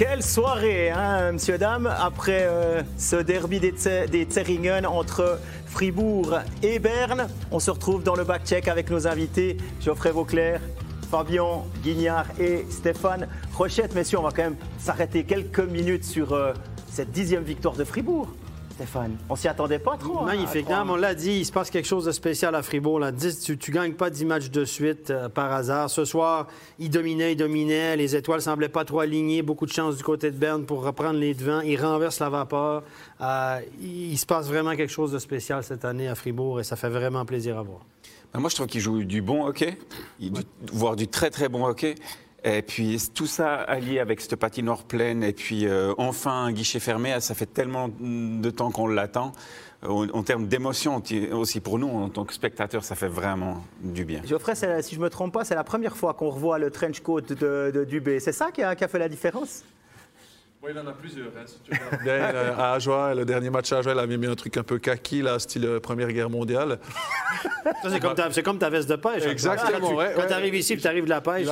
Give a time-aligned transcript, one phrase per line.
[0.00, 3.74] Quelle soirée, hein, monsieur, après euh, ce derby des,
[4.08, 4.26] des
[4.86, 7.28] entre Fribourg et Berne?
[7.50, 10.62] On se retrouve dans le back-check avec nos invités Geoffrey Vauclair,
[11.10, 13.94] Fabien Guignard et Stéphane Rochette.
[13.94, 16.54] Messieurs, on va quand même s'arrêter quelques minutes sur euh,
[16.90, 18.28] cette dixième victoire de Fribourg.
[18.80, 19.18] Stéphane.
[19.28, 20.20] On s'y attendait pas trop.
[20.20, 20.66] Hein, Magnifique.
[20.70, 22.98] on l'a dit, il se passe quelque chose de spécial à Fribourg.
[22.98, 23.12] Là.
[23.12, 25.90] tu ne gagnes pas 10 matchs de suite euh, par hasard.
[25.90, 26.46] Ce soir,
[26.78, 27.94] ils dominaient, ils dominaient.
[27.98, 29.42] Les étoiles semblaient pas trop alignées.
[29.42, 31.60] Beaucoup de chance du côté de Berne pour reprendre les devants.
[31.60, 32.82] Ils renversent la vapeur.
[33.20, 36.76] Euh, il se passe vraiment quelque chose de spécial cette année à Fribourg et ça
[36.76, 37.80] fait vraiment plaisir à voir.
[38.32, 39.76] Ben, moi, je trouve qu'ils jouent du bon hockey,
[40.72, 41.96] voire du très très bon hockey.
[42.44, 46.80] Et puis tout ça allié avec cette patinoire pleine et puis euh, enfin un guichet
[46.80, 49.32] fermé, ça fait tellement de temps qu'on l'attend.
[49.82, 54.20] En, termes d'émotion aussi pour nous en tant que spectateurs, ça fait vraiment du bien.
[54.26, 57.00] Geoffrey, si je ne me trompe pas, c'est la première fois qu'on revoit le trench
[57.00, 58.20] coat de, Dubé.
[58.20, 59.64] C'est ça qui a fait la différence?
[60.62, 61.28] Oui, il en a plusieurs.
[61.28, 61.70] Hein, si tu
[62.04, 64.78] bien, à Ajoie, le dernier match à Ajoie, il avait mis un truc un peu
[64.78, 66.78] kaki, là, style euh, Première Guerre mondiale.
[67.82, 69.24] c'est comme, ta veste de pêche.
[69.24, 69.30] Hein.
[69.30, 71.46] Exactement, ouais, Quand tu arrives ici, tu arrives de la pêche.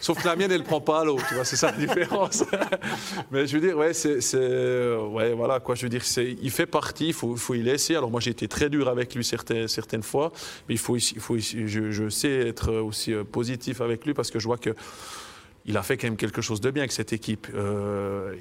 [0.00, 1.76] Sauf que la mienne, elle ne prend pas à l'eau, tu vois, c'est ça la
[1.76, 2.44] différence.
[3.30, 4.18] mais je veux dire, ouais, c'est.
[4.36, 7.94] Ouais, voilà, quoi, je veux dire, il fait partie, il faut, faut y laisser.
[7.94, 10.32] Alors, moi, j'ai été très dur avec lui certaines, certaines fois,
[10.68, 14.30] mais il faut, il faut je, je sais être aussi euh, positif avec lui parce
[14.30, 14.74] que je vois que
[15.66, 17.46] il a fait quand même quelque chose de bien avec cette équipe.
[17.54, 18.34] Euh,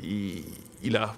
[0.81, 1.15] il, a,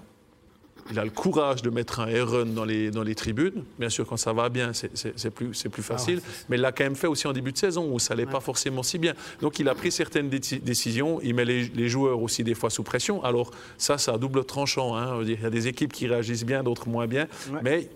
[0.90, 3.64] il a le courage de mettre un run dans les, dans les tribunes.
[3.78, 6.20] Bien sûr, quand ça va bien, c'est plus, plus facile.
[6.24, 8.30] Ah mais il l'a quand même fait aussi en début de saison où ça n'allait
[8.30, 9.14] pas forcément si bien.
[9.40, 11.20] Donc il a pris certaines décisions.
[11.22, 13.22] Il met les, joueurs aussi des fois sous pression.
[13.22, 14.96] Alors ça, ça a double tranchant.
[14.96, 15.20] Hein.
[15.22, 17.28] Il y a des équipes qui réagissent bien, d'autres moins bien.
[17.62, 17.88] Mais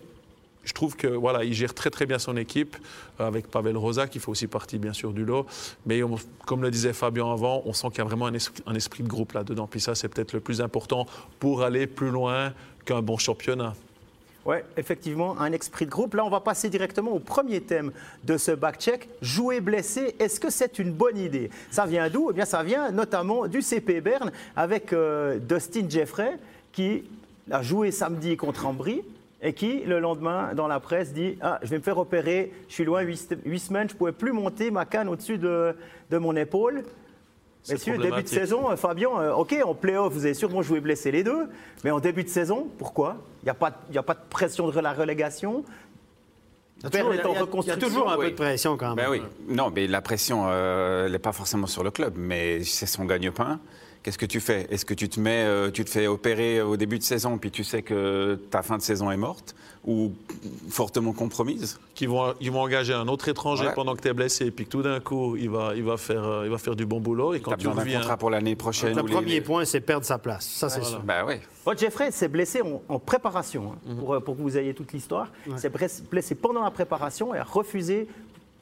[0.67, 2.77] je trouve que voilà, il gère très très bien son équipe
[3.20, 5.47] euh, avec Pavel Rosa qui fait aussi partie bien sûr du lot.
[5.86, 6.03] Mais
[6.45, 8.34] comme le disait Fabien avant, on sent qu'il y a vraiment un
[8.75, 9.69] esprit, de groupe là-dedans.
[9.69, 11.06] Puis ça, c'est peut-être le plus important
[11.39, 12.53] pour aller plus loin
[12.84, 13.75] qu'un bon championnat.
[14.44, 16.15] Oui, effectivement, un esprit de groupe.
[16.15, 17.93] Là, on va passer directement au premier thème
[18.25, 19.09] de ce back-check.
[19.21, 21.50] Jouer blessé, est-ce que c'est une bonne idée?
[21.71, 22.31] Ça vient d'où?
[22.31, 26.38] Eh bien, ça vient notamment du CP Berne avec euh, Dustin Jeffrey
[26.72, 27.05] qui
[27.50, 29.03] a joué samedi contre Ambry
[29.47, 32.75] et qui, le lendemain, dans la presse, dit Ah, je vais me faire opérer, je
[32.75, 35.75] suis loin, huit, semaines, je ne pouvais plus monter ma canne au-dessus de,
[36.11, 36.83] de, mon épaule.
[37.69, 41.12] Messieurs, début de saison, euh, Fabien, euh, OK, en play-off, vous avez sûrement joué blessé
[41.12, 41.47] les deux,
[41.85, 43.19] mais en début de saison, pourquoi?
[43.43, 45.65] Il n'y a, pas, a pas de pression de la relégation?
[46.83, 46.99] Il y,
[47.71, 49.06] a, toujours un peu de pression quand même.
[49.06, 49.23] Ben oui.
[49.49, 53.05] Non, mais la pression, euh, elle n'est pas forcément sur le club, mais c'est son
[53.05, 53.61] gagne-pain
[54.06, 54.69] qu'est-ce que tu fais?
[54.71, 57.50] Est-ce que tu te mets, euh, tu te fais opérer au début de saison, puis
[57.50, 60.12] tu sais que ta fin de saison est morte ou
[60.71, 61.81] fortement compromise?
[61.97, 64.65] Qui vont, ils vont engager un autre étranger pendant que tu es blessé, et puis
[64.65, 67.00] que tout d'un coup, il va, il, va faire, euh, il va faire du bon
[67.00, 67.34] boulot.
[67.34, 67.99] Et quand tu reviens...
[67.99, 68.94] contrat pour l'année prochaine.
[68.94, 70.47] Le premier point, c'est perdre sa place.
[70.47, 71.00] Ça, c'est sûr.
[71.03, 71.34] Bah, oui.
[71.65, 73.99] Oh, Jeffrey s'est blessé en, préparation, hein, mhm.
[73.99, 75.33] pour, euh, pour, que vous ayez toute l'histoire.
[75.49, 75.73] Il s'est
[76.09, 78.06] blessé pendant la préparation et a refusé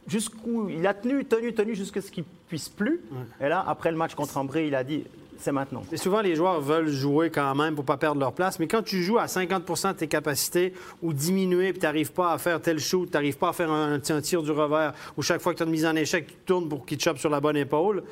[0.06, 3.00] jusqu'où il a tenu, tenu, tenu jusqu'à ce qu'il puisse plus.
[3.40, 5.04] Et là, après le match contre Ambré, il a dit
[5.38, 5.82] c'est maintenant.
[5.92, 8.58] Et souvent, les joueurs veulent jouer quand même pour ne pas perdre leur place.
[8.58, 10.72] Mais quand tu joues à 50 de tes capacités
[11.02, 13.70] ou diminuer, puis tu n'arrives pas à faire tel shoot, tu n'arrives pas à faire
[13.70, 16.34] un, tir du revers, ou chaque fois que tu as une mise en échec, tu
[16.46, 18.04] tournes pour qu'il te chope sur la bonne épaule,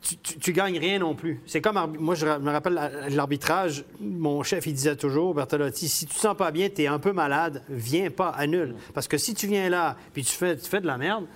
[0.00, 1.40] tu, ne gagnes rien non plus.
[1.46, 6.14] C'est comme, moi, je me rappelle l'arbitrage, mon chef, il disait toujours, Bertolotti, si tu
[6.14, 8.74] te sens pas bien, tu es un peu malade, viens pas, annule.
[8.92, 11.26] Parce que si tu viens là, puis tu fais, tu fais de la merde,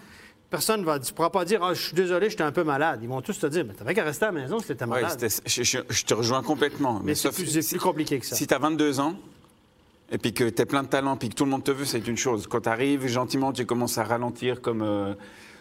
[0.50, 3.00] Personne ne va, tu pourras pas dire ah, je suis désolé, j'étais un peu malade.
[3.02, 5.22] Ils vont tous te dire mais t'avais qu'à rester à la maison si t'étais malade.
[5.44, 7.02] je, te rejoins complètement.
[7.04, 8.34] Mais, c'est plus, compliqué que ça.
[8.34, 9.14] Si tu as 22 ans
[10.10, 11.84] et puis que tu es plein de talent puis que tout le monde te veut,
[11.84, 12.46] c'est une chose.
[12.46, 15.12] Quand tu arrives gentiment, tu commences à ralentir comme, euh,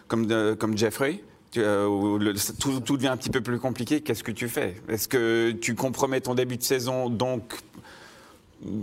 [0.06, 1.22] comme, comme Jeffrey.
[1.56, 4.00] Euh, tout, tout, devient un petit peu plus compliqué.
[4.00, 4.76] Qu'est-ce que tu fais?
[4.88, 7.54] Est-ce que tu compromets ton début de saison donc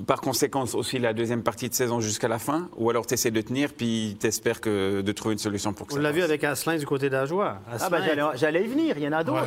[0.07, 2.69] par conséquent aussi la deuxième partie de saison jusqu'à la fin?
[2.77, 5.85] Ou alors tu essaies de tenir puis tu espères que, de trouver une solution pour
[5.85, 7.59] que On l'a vu avec Asselin du côté d'Ajoie.
[7.69, 7.99] Ah bah,
[8.35, 9.45] j'allais y venir, il y en a d'autres.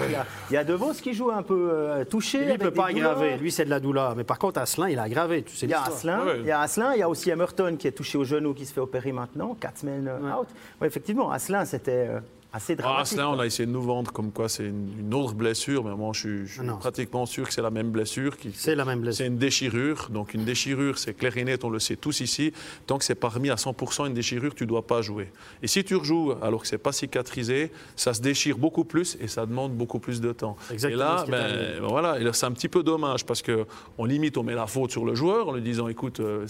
[0.50, 2.42] Il, y a De Vos qui joue un peu euh, touché.
[2.42, 4.14] il ne peut pas aggraver, lui c'est de la douleur.
[4.14, 5.42] Mais par contre Asselin, il a aggravé.
[5.42, 7.76] Tu sais il, y a Asselin, il y a Asselin, il y a aussi Emerton
[7.76, 10.48] qui est touché au genou, qui se fait opérer maintenant, quatre semaines out.
[10.84, 12.08] effectivement, Asselin c'était...
[12.08, 15.84] Euh, assez ah, on a essayé de nous vendre comme quoi c'est une, autre blessure,
[15.84, 18.36] mais moi je suis, pratiquement sûr que c'est la même blessure.
[18.54, 19.18] C'est la même blessure.
[19.18, 20.08] C'est une déchirure.
[20.10, 22.54] Donc une déchirure, c'est clair et net, on le sait tous ici.
[22.86, 25.30] Donc c'est parmi à 100% une déchirure, tu ne dois pas jouer.
[25.62, 29.28] Et si tu rejoues alors que c'est pas cicatrisé, ça se déchire beaucoup plus et
[29.28, 30.56] ça demande beaucoup plus de temps.
[30.72, 31.02] Exactement.
[31.02, 34.66] Et là, ben, voilà, c'est un petit peu dommage parce qu'on limite, on met la
[34.66, 36.46] faute sur le joueur en lui disant écoute, euh,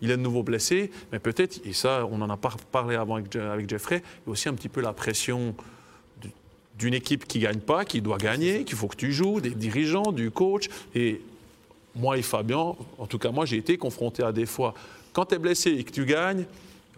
[0.00, 3.36] il, est de nouveau blessé, mais peut-être, et ça on en a parlé avant avec,
[3.36, 5.54] avec Jeffrey, il y a aussi un petit peu la pression
[6.20, 6.30] du,
[6.78, 10.12] d'une équipe qui gagne pas, qui doit gagner, qu'il faut que tu joues, des dirigeants,
[10.12, 10.68] du coach.
[10.94, 11.20] Et
[11.94, 14.74] moi et Fabien, en tout cas moi, j'ai été confronté à des fois.
[15.12, 16.46] Quand tu es blessé et que tu gagnes,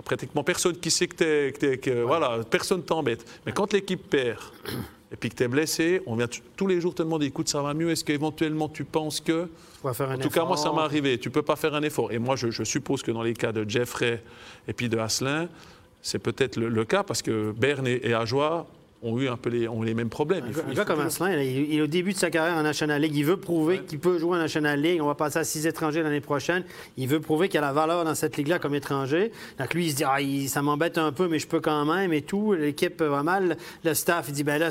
[0.04, 1.78] pratiquement personne qui sait que tu es.
[1.78, 3.24] Que, Voilà, personne t'embête.
[3.46, 4.38] Mais quand l'équipe perd
[5.12, 7.48] et puis que tu es blessé, on vient t- tous les jours te demander écoute,
[7.48, 7.90] ça va mieux?
[7.90, 9.48] Est-ce qu'éventuellement tu penses que.
[9.92, 11.18] Faire un En tout cas, moi, ça m'est arrivé.
[11.18, 12.10] Tu peux pas faire un effort.
[12.10, 14.22] Et moi, je, je suppose que dans les cas de Jeffrey
[14.66, 15.48] et puis de Asselin,
[16.04, 18.66] c'est peut-être le, le cas parce que Berne et, et Ajoie
[19.06, 20.44] ont eu un peu les, ont les mêmes problèmes.
[20.44, 22.56] Un Il faut- il gars comme Asselin, il, il est au début de sa carrière
[22.56, 23.14] en National League.
[23.14, 24.98] Il veut prouver qu'il peut jouer en National League.
[25.02, 26.64] On va passer à six étrangers l'année prochaine.
[26.96, 29.30] Il veut prouver qu'il y a la valeur dans cette ligue-là comme étranger.
[29.58, 31.84] Donc lui, il se dit, ah, il- ça m'embête un peu, mais je peux quand
[31.84, 32.54] même et tout.
[32.54, 33.58] L'équipe va mal.
[33.84, 34.70] Le staff, il dit, ben là,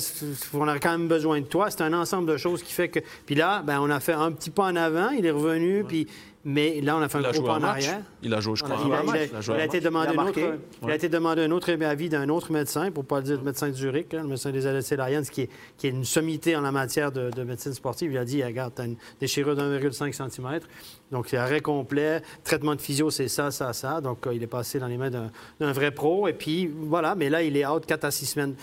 [0.55, 1.69] on a quand même besoin de toi.
[1.69, 3.01] C'est un ensemble de choses qui fait que.
[3.27, 5.09] Puis là, ben, on a fait un petit pas en avant.
[5.11, 6.07] Il est revenu, puis.
[6.45, 8.01] Mais là, on a fait Il un gros pas en arrière.
[8.21, 10.11] Il a joué, je crois, Il a, il a- Il a il a été demandé
[10.13, 10.39] Il a un autre,
[10.83, 13.37] il a été demandé un autre avis d'un autre médecin, pour ne pas le dire
[13.37, 16.03] le médecin de Zurich, hein, le médecin des LSC Lions, qui est, qui est une
[16.03, 18.11] sommité en la matière de, de médecine sportive.
[18.11, 20.59] Il a dit, regarde, tu as une déchirure d'1,5 cm,
[21.11, 24.01] donc c'est arrêt complet, traitement de physio, c'est ça, ça, ça.
[24.01, 26.27] Donc euh, il est passé dans les mains d'un d'un vrai pro.
[26.27, 28.55] Et puis voilà, mais là, il est out 4 à 6 semaines.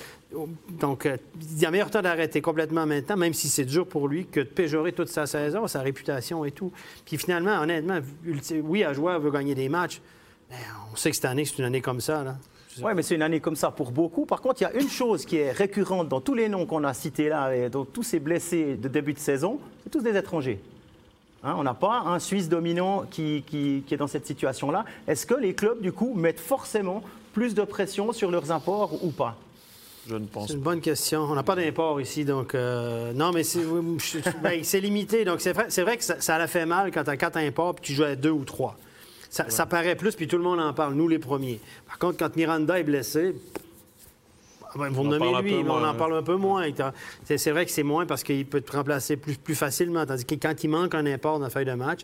[0.68, 4.06] Donc, euh, il y a meilleur temps d'arrêter complètement maintenant, même si c'est dur pour
[4.06, 6.72] lui, que de péjorer toute sa saison, sa réputation et tout.
[7.04, 7.98] Puis finalement, honnêtement,
[8.62, 10.00] oui, à joueur veut gagner des matchs,
[10.50, 10.56] mais
[10.92, 12.22] on sait que cette année, c'est une année comme ça.
[12.22, 12.36] Là.
[12.80, 14.24] Oui, mais c'est une année comme ça pour beaucoup.
[14.24, 16.84] Par contre, il y a une chose qui est récurrente dans tous les noms qu'on
[16.84, 20.16] a cités là, et dans tous ces blessés de début de saison, c'est tous des
[20.16, 20.60] étrangers.
[21.42, 24.84] Hein, on n'a pas un Suisse dominant qui, qui- qui est dans cette situation-là.
[25.08, 27.02] Est-ce que les clubs, du coup, mettent forcément
[27.32, 29.36] plus de pression sur leurs imports ou pas?
[30.10, 31.20] Je ne pense C'est une bonne question.
[31.22, 33.62] On n'a pas d'import ici, donc euh, non, mais c'est
[34.42, 35.24] ben, c'est limité.
[35.24, 37.36] Donc c'est vrai, c'est vrai que ça, ça la fait mal quand tu as quatre
[37.36, 38.76] imports puis tu joues à deux ou trois.
[39.30, 41.60] Ça, ça paraît plus, puis tout le monde en parle, nous les premiers.
[41.86, 43.36] Par contre, quand Miranda est blessé,
[44.64, 46.68] ah ben, vous On me nommez lui, mais on moins, en parle un peu moins.
[46.72, 46.92] T'a-
[47.24, 50.04] C'est c'est vrai que c'est moins parce qu'il peut te remplacer plus, plus facilement.
[50.04, 52.00] Tandis que quand il manque un import dans la feuille de match,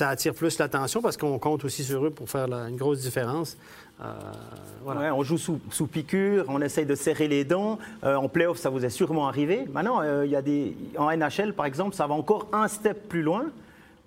[0.00, 3.58] ça attire plus l'attention parce qu'on compte aussi sur eux pour faire une grosse différence.
[4.00, 4.04] Euh,
[4.82, 5.14] voilà.
[5.14, 7.78] On joue sous, sous piqûre, on essaye de serrer les dents.
[8.02, 9.66] Euh, en playoff, ça vous est sûrement arrivé.
[9.70, 13.20] Maintenant, euh, y a des, en NHL, par exemple, ça va encore un step plus
[13.20, 13.44] loin,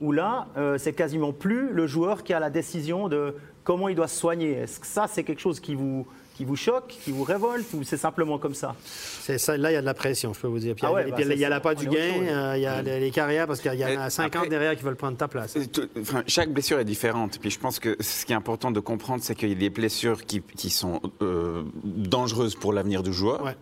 [0.02, 3.96] où là, euh, c'est quasiment plus le joueur qui a la décision de comment il
[3.96, 4.54] doit se soigner.
[4.54, 7.84] Est-ce que ça, c'est quelque chose qui vous, qui vous choque, qui vous révolte, ou
[7.84, 8.76] c'est simplement comme ça
[9.22, 10.74] C'est ça, là, il y a de la pression, je peux vous dire.
[10.76, 12.14] Puis Ah ouais, il y a, bah, il y a- la pas On du gain,
[12.14, 12.24] chose.
[12.28, 14.50] euh, il y a les, les carrières, parce qu'il y en a Euh, 50 après-
[14.50, 15.56] derrière qui veulent prendre ta place.
[15.56, 17.38] Euh, tout- enfin, chaque blessure est différente.
[17.40, 19.70] Puis je pense que ce qui est important de comprendre, c'est qu'il y a des
[19.70, 23.44] blessures qui, qui sont euh, dangereuses pour l'avenir du joueur.
[23.44, 23.56] Ouais.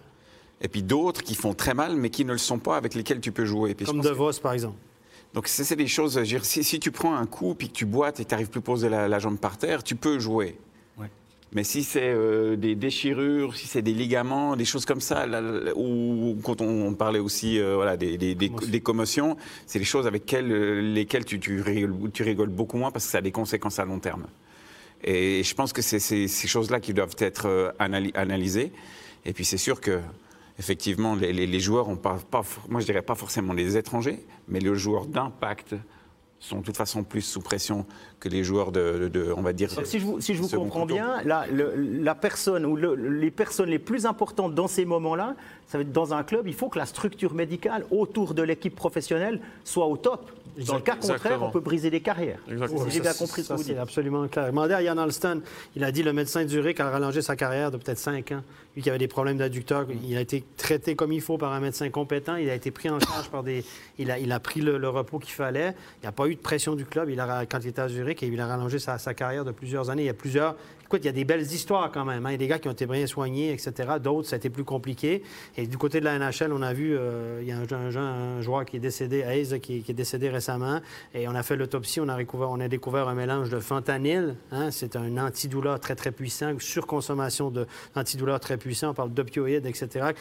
[0.61, 3.19] Et puis d'autres qui font très mal, mais qui ne le sont pas, avec lesquelles
[3.19, 3.73] tu peux jouer.
[3.75, 4.75] Puis Comme De que- Vos, par exemple.
[5.33, 8.19] Donc c'est des choses, dire, si, si tu prends un coup, puis que tu boites
[8.19, 10.57] et que tu n'arrives plus à poser la, la jambe par terre, tu peux jouer.
[11.53, 15.41] Mais si c'est euh, des déchirures, si c'est des ligaments, des choses comme ça, là,
[15.41, 18.71] là, ou quand on, on parlait aussi euh, voilà, des, des- des- Commotion.
[18.71, 22.77] des commotions, c'est des choses avec quelles- euh, lesquelles tu, tu rigoles, tu rigoles beaucoup
[22.77, 24.27] moins parce que ça a des conséquences à long terme.
[25.03, 28.71] Et je pense que c'est ces choses-là qui doivent être analysées.
[29.25, 29.99] Et puis c'est sûr que
[30.57, 32.17] effectivement, les, les- les joueurs ont pas,
[32.69, 35.75] moi je dirais pas forcément les étrangers, mais les joueurs d'impact
[36.41, 37.85] sont de toute façon plus sous pression
[38.19, 39.73] que les joueurs de, de- de- on va dire.
[39.73, 40.95] Donc, si je vous, si je vous second comprends couteau.
[40.95, 45.35] bien, la, le- la personne ou le- les personnes les plus importantes dans ces moments-là,
[45.67, 48.75] ça va être dans un club, il faut que la structure médicale autour de l'équipe
[48.75, 50.31] professionnelle soit au top.
[50.67, 51.47] Dans le cas contraire, Exactement.
[51.47, 52.39] on peut briser des carrières.
[52.51, 52.83] Exactement.
[52.85, 53.79] Si j'ai bien compris ce ça, que vous c'est dites.
[53.81, 54.47] absolument clair.
[54.47, 55.41] Demandez à Yann Alston,
[55.77, 58.41] il a dit le médecin Zurich a rallongé sa carrière de peut-être 5 ans.
[58.75, 61.89] Lui avait des problèmes d'adducteur, il a été traité comme il faut par un médecin
[61.89, 63.65] compétent, il a été pris en charge par des...
[63.99, 66.75] Il a, pris le, le repos qu'il fallait, il n'y a pas eu de pression
[66.75, 69.13] du club il a, quand il était à Zurich et il a rallongé sa, sa
[69.13, 70.03] carrière de plusieurs années.
[70.03, 70.55] Il y a plusieurs...
[70.97, 72.25] Il y a des belles histoires quand même.
[72.25, 72.29] hein.
[72.29, 73.73] Il y a des gars qui ont été bien soignés, etc.
[74.01, 75.23] D'autres, ça a été plus compliqué.
[75.57, 78.65] Et du côté de la NHL, on a vu, euh, il y a un, joueur
[78.65, 80.79] qui est décédé, Hayes, qui, est décédé récemment.
[81.13, 84.35] Et on a fait l'autopsie, on a, découvert, on a découvert un mélange de fentanyl.
[84.51, 84.71] hein.
[84.71, 87.51] c'est un antidouleur très, très puissant, surconsommation
[87.95, 88.91] d'antidouleurs très puissant.
[88.91, 90.11] On parle d'opioïdes, etc.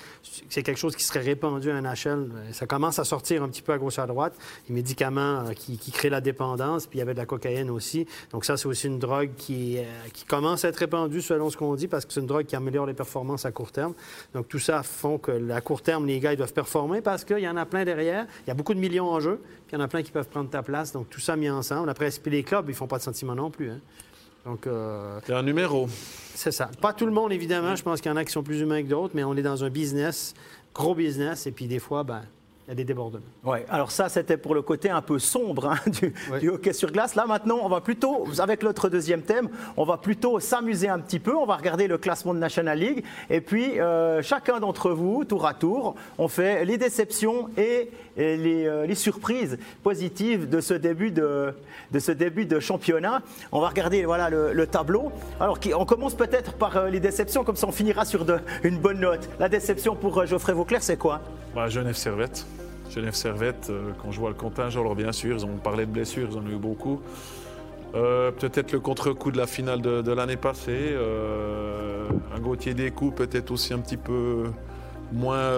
[0.49, 2.31] C'est quelque chose qui serait répandu à NHL.
[2.53, 4.35] Ça commence à sortir un petit peu à gauche à droite.
[4.69, 7.71] Les médicaments euh, qui, qui créent la dépendance, puis il y avait de la cocaïne
[7.71, 8.07] aussi.
[8.33, 11.57] Donc ça, c'est aussi une drogue qui, euh, qui commence à être répandue selon ce
[11.57, 13.95] qu'on dit, parce que c'est une drogue qui améliore les performances à court terme.
[14.35, 17.39] Donc tout ça font que à court terme, les gars ils doivent performer parce qu'il
[17.39, 18.27] y en a plein derrière.
[18.47, 20.11] Il y a beaucoup de millions en jeu, puis il y en a plein qui
[20.13, 20.93] peuvent prendre ta place.
[20.93, 21.89] Donc tout ça mis ensemble.
[21.91, 23.71] Après, puis les clubs, ils font pas de sentiments non plus.
[23.71, 23.81] hein.
[24.47, 25.87] Donc, euh, C'est un numéro.
[26.35, 26.71] c'est ça.
[26.81, 27.77] Pas tout le monde, évidemment.
[27.77, 29.43] Je pense qu'il y en a qui sont plus humains que d'autres, mais on est
[29.43, 30.33] dans un business,
[30.75, 32.23] gros business, et puis des fois, ben,
[32.71, 33.25] il y a des débordements.
[33.45, 36.39] Ouais, alors ça, c'était pour le côté un peu sombre hein, du, Ouais.
[36.39, 37.17] du hockey sur glace.
[37.17, 41.19] Là, maintenant, on va plutôt, avec notre deuxième thème, on va plutôt s'amuser un petit
[41.19, 41.35] peu.
[41.35, 43.05] On va regarder le classement de National League.
[43.29, 48.37] Et puis, euh, chacun d'entre vous, tour à tour, on fait les déceptions et, et
[48.37, 51.53] les, euh, les surprises positives de ce début de,
[51.91, 53.23] de ce début de championnat.
[53.51, 55.11] On va regarder voilà, le, le tableau.
[55.41, 58.79] Alors, on commence peut-être par euh, les déceptions, comme ça on finira sur de- une
[58.79, 59.29] bonne note.
[59.41, 61.21] La déception pour euh, Geoffrey Vauclair, c'est quoi?
[61.55, 62.47] Bah, Genève Servette.
[62.91, 65.93] Genève Servette, euh, quand je vois le contingent, alors bien sûr, ils ont parlé de
[65.93, 67.01] blessures, ils en ont eu beaucoup.
[67.95, 70.91] Euh, peut-être le contre-coup de la finale de, l'année passée.
[70.93, 74.45] euh, un Gauthier des coups, peut-être aussi un petit peu
[75.13, 75.53] moins,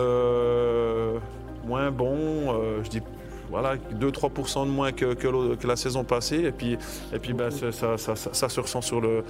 [1.66, 2.54] moins bon.
[2.82, 3.02] je dis
[3.52, 6.40] voilà, 2-3% de moins que, que l'au- que la saison passée.
[6.40, 6.76] Et puis,
[7.12, 9.22] et puis ben, ça, ça- ça- ça- ça se ressent sur le,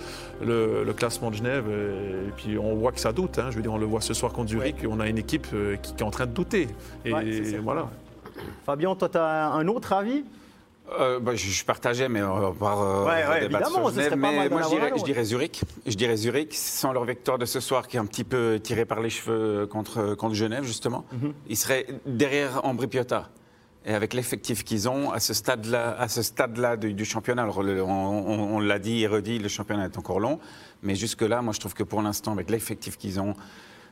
[0.43, 1.64] le- le classement de Genève.
[1.69, 3.38] Et, et puis on voit que ça doute.
[3.38, 3.49] hein.
[3.50, 4.76] Je veux dire, on le voit ce soir contre Zurich.
[4.88, 6.69] On a une équipe euh, qui, qui est en train de douter.
[7.05, 7.88] Et Ouais, voilà.
[8.64, 10.25] Fabien, toi, tu as un autre avis?
[10.99, 13.88] Euh, bah, je, je partageais, mais on va pas euh, Ouais, ouais, débattre évidemment, sur
[13.88, 14.69] ce Genève, serait pas mais moi, je
[15.05, 15.62] dirais, je Zurich.
[15.87, 18.85] Je dirais Zurich, sans leur victoire de ce soir qui est un petit peu tiré
[18.85, 21.05] par les cheveux contre, contre Genève, justement.
[21.12, 21.33] Mhm.
[21.49, 23.29] Ils seraient derrière Ambry Piotta.
[23.85, 28.61] Et avec l'effectif qu'ils ont, à ce stade-là, à ce stade-là du, championnat, on- on
[28.61, 30.39] l'a dit et redit, le championnat est encore long,
[30.83, 33.35] mais jusque-là, moi je trouve que pour l'instant, avec l'effectif qu'ils ont,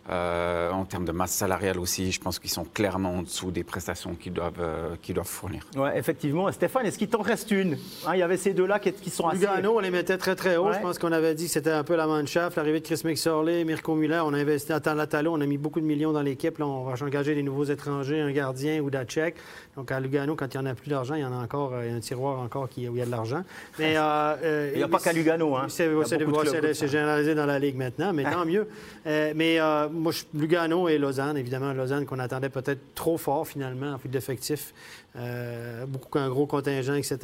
[0.09, 3.63] euh, en termes de masse salariale aussi, je pense qu'ils sont clairement en dessous des
[3.63, 5.63] prestations qu'ils doivent, euh, qu'ils doivent fournir.
[5.77, 6.51] Ouais, effectivement.
[6.51, 7.75] Stéphane, est-ce qu'il t'en reste une?
[8.07, 9.41] Hein, Il y avait ces deux-là qui, qui sont assez.
[9.41, 10.69] Lugano, on les mettait très très haut.
[10.69, 10.75] Ouais.
[10.75, 12.57] Je pense qu'on avait dit que c'était un peu la mannschaft.
[12.57, 15.81] L'arrivée de Chris McSorley, Mirko Muller, on a investi à Talatalo, on a mis beaucoup
[15.81, 16.59] de millions dans l'équipe.
[16.59, 19.37] Là, on va engager des nouveaux étrangers, un gardien ou d'Achek.
[19.77, 21.73] Donc à Lugano, quand il n'y en a plus d'argent, il y en a encore,
[21.75, 23.45] euh, il y a un tiroir encore qui, où il y a de l'argent.
[23.79, 25.57] Mais euh, Il n'y a pas qu'à Lugano.
[25.57, 25.67] Hein.
[25.69, 28.67] C'est généralisé dans la Ligue maintenant, mais tant mieux.
[29.07, 33.47] Euh, mais euh, moi, je- Lugano et Lausanne, évidemment, Lausanne qu'on attendait peut-être trop fort
[33.47, 34.73] finalement en vue d'effectifs.
[35.17, 37.19] Euh, beaucoup un gros contingent, etc.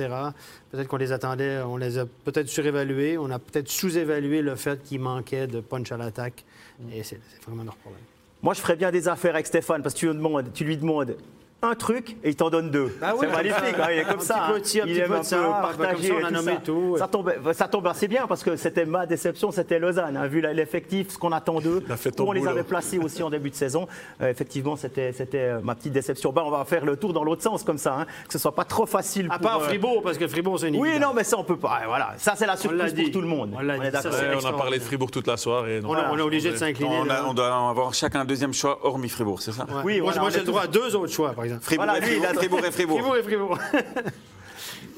[0.70, 4.82] Peut-être qu'on les attendait, on les a peut-être surévalués, on a peut-être sous-évalué le fait
[4.82, 6.44] qu'il manquait de punch à l'attaque.
[6.92, 8.02] Et c'est c'est vraiment leur problème.
[8.42, 10.76] Moi, je ferais bien des affaires avec Stéphane parce que tu lui demandes, tu lui
[10.76, 11.16] demandes
[11.62, 12.94] un truc et il t'en donne deux.
[13.02, 13.84] Ah oui, c'est magnifique, ça.
[13.84, 14.50] hein, il est comme Un ça.
[14.54, 14.84] petit hein.
[14.84, 16.08] un il petit aime peu un ça, peu partager.
[16.10, 16.60] comme ça, on et a tout nommé ça.
[16.64, 16.96] tout.
[16.98, 20.16] Ça tombe, ça tombe assez bien parce que c'était ma déception, c'était Lausanne.
[20.16, 21.82] hein, vu l'effectif, ce qu'on attend d'eux,
[22.20, 22.52] on les boulot.
[22.52, 23.88] avait placés aussi en début de saison.
[24.20, 26.30] Euh, effectivement, c'était euh, ma petite déception.
[26.30, 28.54] Ben, on va faire le tour dans l'autre sens comme ça, hein, que ce soit
[28.54, 29.26] pas trop facile.
[29.30, 31.44] À pour, part euh, Fribourg, parce que Fribourg, c'est une Oui, non, mais ça, on
[31.44, 31.80] peut pas.
[31.86, 33.56] Voilà, ça, c'est la surprise pour tout le monde.
[33.58, 35.80] On ça, a parlé de Fribourg toute la soirée.
[35.84, 37.00] On, est obligé de s'incliner.
[37.24, 39.66] On, on doit avoir chacun un deuxième choix hormis Fribourg, c'est ça?
[39.84, 41.64] Oui, moi, j'ai le droit à deux autres choix, par exemple.
[41.64, 42.98] Fribourg, Voilà, et lui, il a- Fribourg, Fribourg et Fribourg.
[42.98, 43.58] Fribourg et Fribourg.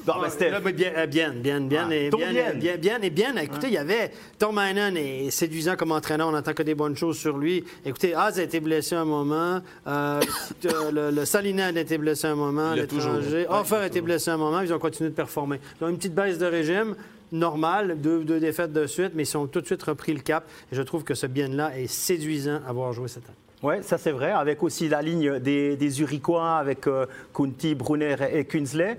[0.05, 2.53] Bien, euh, bien, bien, bien, Ah, et bien, bien.
[2.55, 3.35] bien, bien, et bien.
[3.35, 6.29] Écoutez, il y avait Tom Heinen est séduisant comme entraîneur.
[6.29, 7.63] On n'entend que des bonnes choses sur lui.
[7.85, 9.61] Écoutez, Az a été blessé un moment.
[9.85, 10.19] Euh,
[10.91, 12.73] le, le Salinan a été blessé un moment.
[12.73, 13.45] L'étranger.
[13.49, 14.61] Offer a été blessé un moment.
[14.61, 15.59] Ils ont continué de performer.
[15.79, 16.95] Ils ont une petite baisse de régime
[17.31, 20.49] normale, deux, deux défaites de suite, mais ils ont tout de suite repris le cap.
[20.71, 23.35] Et je trouve que ce bien-là est séduisant à voir jouer cette année.
[23.61, 28.15] Oui, ça c'est vrai, avec aussi la ligne des, des Uriquois, avec euh, Kunti, Brunner
[28.31, 28.97] et, et Kunzley.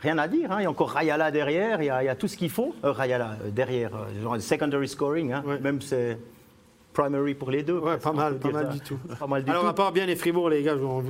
[0.00, 0.56] Rien à dire, hein.
[0.60, 2.48] il y a encore Rayala derrière, il y a, il y a tout ce qu'il
[2.48, 2.74] faut.
[2.84, 5.42] Euh, Rayala euh, derrière, euh, genre secondary scoring, hein.
[5.46, 5.58] Ouais.
[5.60, 6.16] même c'est
[6.94, 7.78] primary pour les deux.
[7.78, 8.98] Ouais, pas mal, pas mal du tout.
[9.18, 9.68] Pas mal du Alors, tout.
[9.68, 11.02] à part bien les Fribourg, les gars, je vous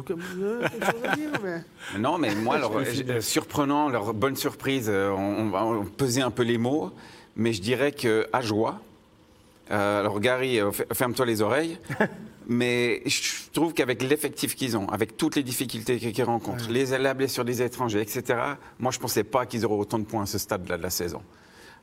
[1.44, 1.62] mais-
[2.00, 2.72] Non, mais moi, alors,
[3.20, 6.90] surprenant, leur bonne surprise, on, on va peser un peu les mots,
[7.36, 8.80] mais je dirais que à joie.
[9.70, 10.58] euh, alors, Gary,
[10.92, 11.78] ferme-toi les oreilles.
[12.48, 17.14] mais je trouve qu'avec l'effectif qu'ils ont, avec toutes les difficultés qu'ils rencontrent, les, la
[17.14, 18.38] blessure des étrangers, etc.,
[18.78, 20.90] moi, je ne pensais pas qu'ils auraient autant de points à ce stade-là de la
[20.90, 21.22] saison.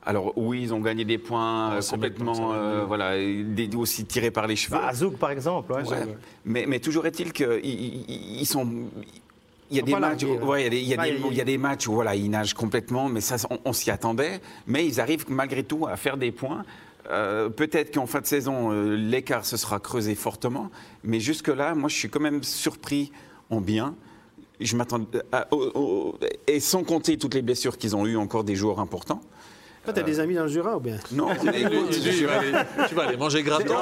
[0.04, 4.46] Alors oui, ils ont gagné des points euh, complètement, euh, voilà, des, aussi tirés par
[4.46, 4.76] les cheveux.
[4.76, 5.72] Bah, Azouk, par exemple.
[5.72, 5.86] ouais.
[5.86, 6.16] Ouais.
[6.44, 8.66] Mais, mais toujours est-il qu'ils ils, ils sont.
[9.70, 10.94] Il y a des matchs, il y
[11.40, 14.40] a des où voilà, ils nagent complètement, mais ça, on, on s'y attendait.
[14.66, 16.64] Mais ils arrivent malgré tout à faire des points.
[17.10, 20.70] Euh, Peut-être qu'en fin de saison, euh, l'écart se sera creusé fortement,
[21.04, 23.12] mais jusque-là, moi, je suis quand même surpris
[23.50, 23.94] en bien.
[24.60, 25.00] Je m'attends
[25.52, 29.20] au- et sans compter toutes les blessures qu'ils ont eues, encore des joueurs importants.
[29.84, 30.96] Toi, t'as des amis dans le Jura ou bien?
[31.12, 32.52] Non, Tu, tu vas aller,
[32.88, 33.76] tu vas aller manger gratos.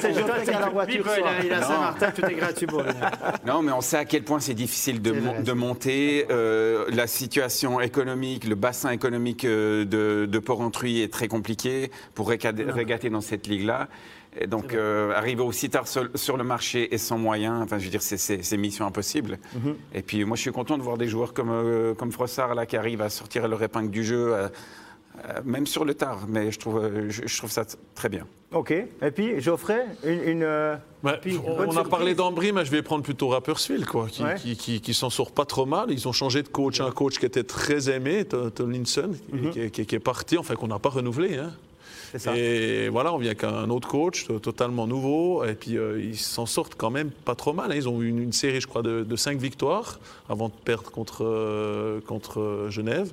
[0.00, 1.02] C'est Geoffrey qui a la voiture.
[1.02, 1.66] Vivre, il a- il a Non.
[1.66, 2.90] Saint-Martin, tout est gratuit pour lui.
[3.46, 6.26] Non, mais on sait à quel point c'est difficile de, monter.
[6.30, 12.28] Euh, la situation économique, le bassin économique euh, de, de Port-Entruy est très compliqué pour
[12.28, 13.88] régater, dans cette ligue-là.
[14.40, 17.84] Et donc, euh, arriver aussi tard sur, sur le marché et sans moyens, enfin, je
[17.84, 19.38] veux dire, c'est- mission impossible.
[19.54, 19.74] Mhm.
[19.94, 22.64] Et puis, moi, je suis content de voir des joueurs comme, euh, comme Frossard, là,
[22.64, 24.50] qui arrivent à sortir leur épingle du jeu, à,
[25.18, 27.64] Euh, même sur le tard, mais je trouve, euh, je, je trouve ça
[27.94, 28.26] très bien.
[28.50, 28.70] Ok.
[28.70, 30.20] Et puis, Geoffrey, une.
[30.22, 30.76] une, euh,
[31.20, 34.34] puis, on, a parlé d'Ambry, mais je vais prendre plutôt Rapperswil, quoi, qui, Ouais.
[34.36, 35.90] qui, qui- qui s'en sort pas trop mal.
[35.90, 39.50] Ils ont changé de coach, un coach qui était très aimé, To- Tomlinson, Mhm.
[39.50, 41.36] qui, qui- qui est parti, enfin qu'on n'a pas renouvelé.
[41.36, 41.52] hein.
[42.12, 42.36] C'est ça.
[42.36, 46.44] Et voilà, on vient qu'un autre coach to- totalement nouveau, et puis euh, ils s'en
[46.46, 47.70] sortent quand même pas trop mal.
[47.72, 47.74] hein.
[47.74, 50.90] Ils ont eu une, une série, je crois, de, de cinq victoires avant de perdre
[50.90, 53.10] contre, euh, contre Genève.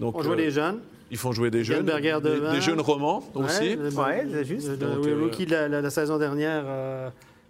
[0.00, 0.78] Donc, On joue euh, des jeunes.
[1.10, 3.76] Ils font jouer des jeunes, des, jeunes romans aussi.
[3.76, 4.68] Ouais, Ouais, c'est juste.
[4.68, 6.64] le- Donc, oui, euh, rookie de la, la- la saison dernière,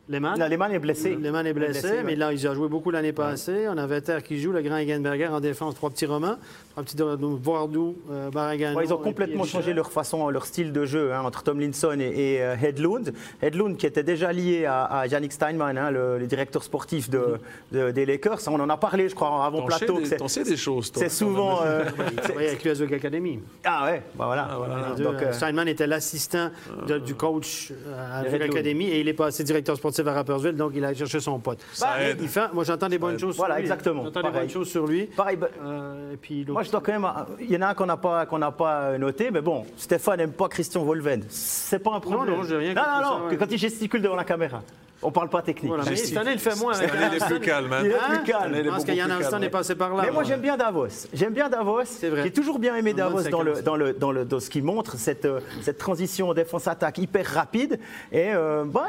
[0.08, 0.38] euh, Lehmann?
[0.38, 1.16] Non, Lehmann est blessé.
[1.20, 2.02] Lehmann est blessé, Blessé, ouais.
[2.04, 3.66] mais là, il a joué beaucoup l'année passée.
[3.68, 6.36] On a Vetter qui joue, le grand Egenberger en défense, trois petits romans.
[6.70, 6.96] Trois petits
[7.42, 8.76] Vardou, euh, Baragano.
[8.78, 12.34] Ouais, ils ont complètement changé leur façon, leur style de jeu hein, entre Tomlinson et,
[12.34, 13.12] et, euh, Hedlund.
[13.42, 17.38] Hedlund qui était déjà lié à, à Yannick Steinman, hein, le, le directeur sportif de,
[17.72, 18.40] de- des Lakers.
[18.48, 20.00] On en a parlé, je crois, avant T'en sais plateau.
[20.44, 21.02] des- choses, toi.
[21.02, 21.60] C'est souvent.
[21.64, 23.40] euh, Il travaillait avec l'USOG Academy.
[23.64, 24.48] ah ouais, bah voilà.
[24.90, 26.50] Les deux, Donc, euh, Steinman était l'assistant
[27.04, 28.42] du coach euh, à Bull.
[28.42, 31.58] Academy et il est passé directeur sportif à Rapperswil, donc il a cherché son pote.
[31.80, 32.18] Bah, aide.
[32.20, 33.70] Il fait, moi, j'entends des bonnes choses Voilà, sur lui.
[33.70, 35.06] exactement, J'entends des bonnes choses sur lui.
[35.06, 37.06] pareil, bah, Euh, et puis, Moi, je dois quand même.
[37.40, 40.18] Il y en a un qu'on n'a pas, qu'on n'a pas noté, mais bon, Stéphane
[40.18, 41.24] n'aime pas Christian Volven.
[41.28, 42.36] C'est pas un problème.
[42.36, 43.36] non, j'ai rien Non, contre non, ça, non, ouais.
[43.36, 44.62] quand il gesticule devant la caméra.
[45.06, 45.68] On parle pas technique.
[45.68, 46.08] Voilà, mais Gestique.
[46.14, 47.72] cette année, il fait moins Cette année, il est plus calme.
[47.72, 47.80] hein.
[47.84, 48.52] Il est Hein plus calme.
[48.54, 50.02] Pense beaucoup qu'il y a un instant est passé par là.
[50.04, 51.06] Mais moi j'aime bien Davos.
[51.14, 51.82] J'aime bien Davos.
[52.02, 52.22] vrai.
[52.25, 54.96] J'ai toujours bien aimé Davos dans, le, dans, le, dans, le, dans ce qui montre
[54.96, 57.78] cette, euh, cette transition défense-attaque hyper rapide.
[58.10, 58.86] Et euh, bah,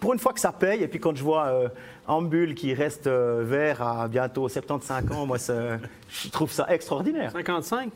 [0.00, 1.68] pour une fois que ça paye, et puis quand je vois euh,
[2.08, 7.30] Ambul qui reste euh, vert à bientôt 75 ans, moi je trouve ça extraordinaire.
[7.30, 7.90] 55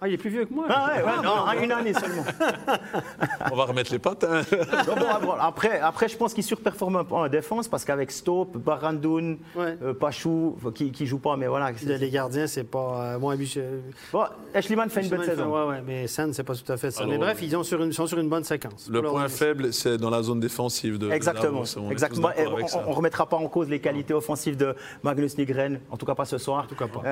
[0.00, 0.66] Ah, il est plus vieux que moi.
[0.68, 2.24] Ah ouais, ouais, non, une année seulement.
[3.52, 4.24] On va remettre les pattes.
[4.24, 4.42] hein.
[4.86, 8.10] Non, bon, bon, après, après, je pense qu'il surperforme un peu en défense parce qu'avec
[8.10, 9.76] Stope, Barandoun, Ouais.
[9.82, 11.70] euh, Pachou, qui, qui joue pas, mais voilà.
[11.86, 13.62] Les gardiens, c'est pas euh, habitué.
[14.12, 15.46] Bon, Ashleyman fait une bonne saison.
[15.46, 17.00] Ouais, ouais, mais Sand, c'est pas tout à fait ça.
[17.02, 18.88] Alors, mais bref, ils sont sur une, sont sur une bonne séquence.
[18.90, 21.60] Le point faible, c'est dans la zone défensive de de Exactement.
[21.60, 22.30] On tous Exactement.
[22.38, 26.14] on ne remettra pas en cause les qualités offensives de Magnus Nygren, en tout cas
[26.14, 26.64] pas ce soir.
[26.64, 27.02] En tout cas pas.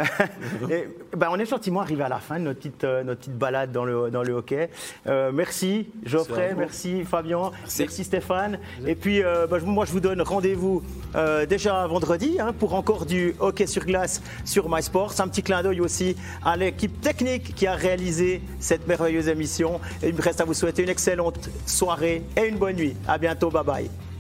[0.71, 3.37] Et, ben, on est gentiment arrivé à la fin de notre petite, euh, notre petite
[3.39, 4.71] balade dans le, dans le hockey.
[5.07, 7.51] Euh, merci Geoffrey, merci, Fabien,
[7.85, 8.59] merci, Stéphane.
[8.87, 10.83] Et puis euh, je- moi je vous donne rendez-vous
[11.49, 15.15] déjà vendredi hein, pour encore du hockey sur glace sur MySports.
[15.21, 19.81] Un petit clin d'œil aussi à l'équipe technique qui a réalisé cette merveilleuse émission.
[20.03, 22.97] Et il me reste à vous souhaiter une excellente soirée et une bonne nuit.
[23.07, 24.12] À bientôt, bye bye.